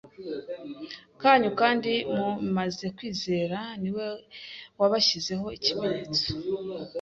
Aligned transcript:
kanyu: 1.21 1.49
kandi 1.61 1.91
mumaze 2.15 2.85
kwizera, 2.97 3.59
ni 3.81 3.89
we 3.95 4.05
wabashyizeho 4.79 5.45
ikimenyetso 5.57 6.29